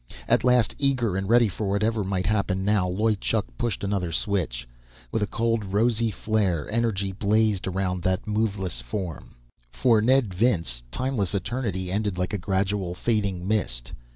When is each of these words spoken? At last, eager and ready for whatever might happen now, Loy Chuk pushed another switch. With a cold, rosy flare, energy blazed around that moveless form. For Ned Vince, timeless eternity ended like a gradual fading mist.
At 0.27 0.43
last, 0.43 0.73
eager 0.79 1.15
and 1.15 1.29
ready 1.29 1.47
for 1.47 1.69
whatever 1.69 2.03
might 2.03 2.25
happen 2.25 2.65
now, 2.65 2.87
Loy 2.87 3.13
Chuk 3.13 3.45
pushed 3.59 3.83
another 3.83 4.11
switch. 4.11 4.67
With 5.11 5.21
a 5.21 5.27
cold, 5.27 5.63
rosy 5.63 6.09
flare, 6.09 6.67
energy 6.71 7.11
blazed 7.11 7.67
around 7.67 8.01
that 8.01 8.25
moveless 8.25 8.81
form. 8.81 9.35
For 9.69 10.01
Ned 10.01 10.33
Vince, 10.33 10.81
timeless 10.89 11.35
eternity 11.35 11.91
ended 11.91 12.17
like 12.17 12.33
a 12.33 12.39
gradual 12.39 12.95
fading 12.95 13.47
mist. 13.47 13.91